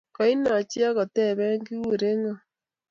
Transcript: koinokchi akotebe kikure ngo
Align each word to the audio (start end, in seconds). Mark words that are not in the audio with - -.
koinokchi 0.15 0.79
akotebe 0.89 1.45
kikure 1.65 2.09
ngo 2.19 2.33